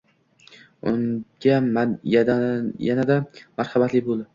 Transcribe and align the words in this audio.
Unga 0.89 1.85
yanada 2.87 3.23
marhamatli 3.57 4.09
bo'l 4.11 4.29